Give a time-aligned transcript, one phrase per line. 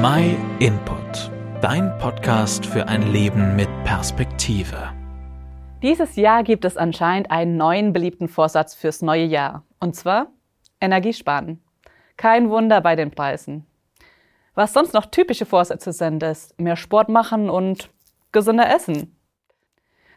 [0.00, 4.92] My Input, dein Podcast für ein Leben mit Perspektive.
[5.82, 9.64] Dieses Jahr gibt es anscheinend einen neuen beliebten Vorsatz fürs neue Jahr.
[9.80, 10.28] Und zwar
[10.80, 11.60] Energiesparen.
[12.16, 13.66] Kein Wunder bei den Preisen.
[14.54, 17.90] Was sonst noch typische Vorsätze sind, ist mehr Sport machen und
[18.30, 19.16] gesünder essen.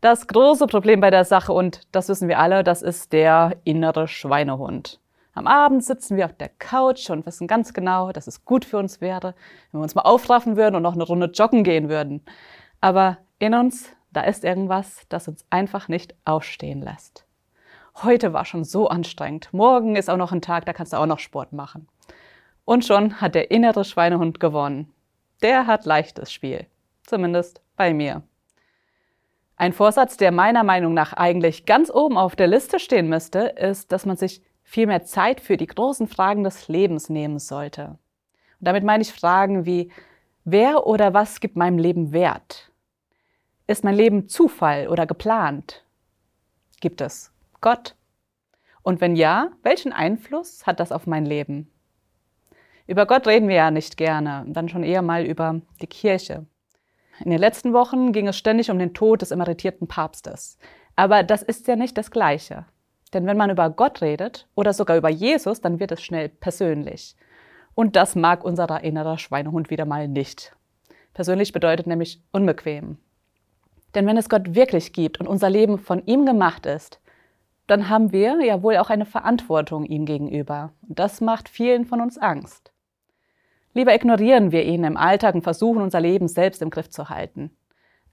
[0.00, 4.08] Das große Problem bei der Sache, und das wissen wir alle, das ist der innere
[4.08, 4.98] Schweinehund.
[5.38, 8.76] Am Abend sitzen wir auf der Couch und wissen ganz genau, dass es gut für
[8.76, 9.36] uns wäre,
[9.70, 12.24] wenn wir uns mal aufraffen würden und noch eine Runde joggen gehen würden.
[12.80, 17.24] Aber in uns, da ist irgendwas, das uns einfach nicht aufstehen lässt.
[18.02, 19.48] Heute war schon so anstrengend.
[19.52, 21.86] Morgen ist auch noch ein Tag, da kannst du auch noch Sport machen.
[22.64, 24.92] Und schon hat der innere Schweinehund gewonnen.
[25.42, 26.66] Der hat leichtes Spiel.
[27.06, 28.24] Zumindest bei mir.
[29.54, 33.92] Ein Vorsatz, der meiner Meinung nach eigentlich ganz oben auf der Liste stehen müsste, ist,
[33.92, 37.96] dass man sich viel mehr Zeit für die großen Fragen des Lebens nehmen sollte.
[38.60, 39.90] Und damit meine ich Fragen wie,
[40.44, 42.70] wer oder was gibt meinem Leben Wert?
[43.66, 45.86] Ist mein Leben Zufall oder geplant?
[46.80, 47.96] Gibt es Gott?
[48.82, 51.72] Und wenn ja, welchen Einfluss hat das auf mein Leben?
[52.86, 56.44] Über Gott reden wir ja nicht gerne, dann schon eher mal über die Kirche.
[57.24, 60.58] In den letzten Wochen ging es ständig um den Tod des emeritierten Papstes.
[60.94, 62.66] Aber das ist ja nicht das Gleiche.
[63.14, 67.16] Denn wenn man über Gott redet oder sogar über Jesus, dann wird es schnell persönlich.
[67.74, 70.54] Und das mag unser innerer Schweinehund wieder mal nicht.
[71.14, 72.98] Persönlich bedeutet nämlich unbequem.
[73.94, 77.00] Denn wenn es Gott wirklich gibt und unser Leben von ihm gemacht ist,
[77.66, 80.72] dann haben wir ja wohl auch eine Verantwortung ihm gegenüber.
[80.88, 82.72] Und das macht vielen von uns Angst.
[83.74, 87.50] Lieber ignorieren wir ihn im Alltag und versuchen unser Leben selbst im Griff zu halten.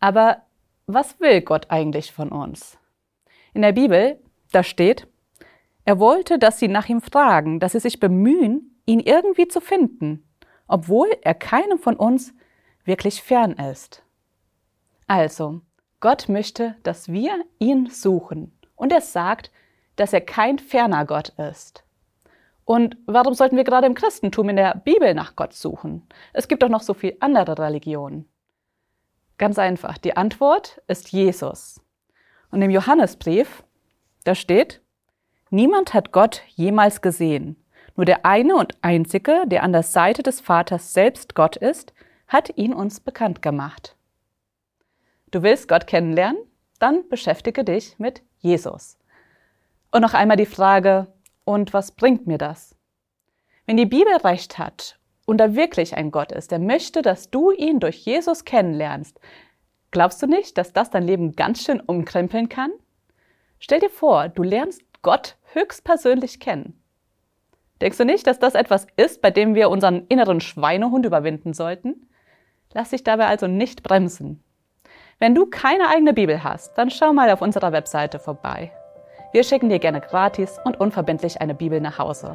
[0.00, 0.38] Aber
[0.86, 2.78] was will Gott eigentlich von uns?
[3.54, 4.18] In der Bibel
[4.52, 5.06] da steht,
[5.84, 10.24] er wollte, dass sie nach ihm fragen, dass sie sich bemühen, ihn irgendwie zu finden,
[10.68, 12.34] obwohl er keinem von uns
[12.84, 14.02] wirklich fern ist.
[15.06, 15.60] Also,
[16.00, 18.58] Gott möchte, dass wir ihn suchen.
[18.76, 19.50] Und er sagt,
[19.96, 21.84] dass er kein ferner Gott ist.
[22.64, 26.06] Und warum sollten wir gerade im Christentum in der Bibel nach Gott suchen?
[26.32, 28.28] Es gibt doch noch so viele andere Religionen.
[29.38, 31.80] Ganz einfach, die Antwort ist Jesus.
[32.50, 33.64] Und im Johannesbrief,
[34.24, 34.82] da steht,
[35.54, 37.62] Niemand hat Gott jemals gesehen.
[37.94, 41.92] Nur der eine und einzige, der an der Seite des Vaters selbst Gott ist,
[42.26, 43.94] hat ihn uns bekannt gemacht.
[45.30, 46.40] Du willst Gott kennenlernen?
[46.78, 48.96] Dann beschäftige dich mit Jesus.
[49.90, 51.08] Und noch einmal die Frage,
[51.44, 52.74] und was bringt mir das?
[53.66, 57.50] Wenn die Bibel recht hat und da wirklich ein Gott ist, der möchte, dass du
[57.50, 59.20] ihn durch Jesus kennenlernst,
[59.90, 62.72] glaubst du nicht, dass das dein Leben ganz schön umkrempeln kann?
[63.64, 66.82] Stell dir vor, du lernst Gott höchstpersönlich kennen.
[67.80, 72.08] Denkst du nicht, dass das etwas ist, bei dem wir unseren inneren Schweinehund überwinden sollten?
[72.72, 74.42] Lass dich dabei also nicht bremsen.
[75.20, 78.72] Wenn du keine eigene Bibel hast, dann schau mal auf unserer Webseite vorbei.
[79.30, 82.34] Wir schicken dir gerne gratis und unverbindlich eine Bibel nach Hause.